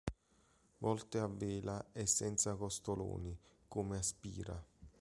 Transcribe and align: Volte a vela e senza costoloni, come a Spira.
Volte 0.79 1.19
a 1.19 1.27
vela 1.27 1.91
e 1.93 2.07
senza 2.07 2.55
costoloni, 2.55 3.37
come 3.67 3.97
a 3.97 4.01
Spira. 4.01 4.65